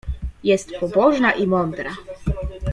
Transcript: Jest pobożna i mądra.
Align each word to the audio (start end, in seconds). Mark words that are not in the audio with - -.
Jest 0.43 0.71
pobożna 0.79 1.31
i 1.31 1.47
mądra. 1.47 1.91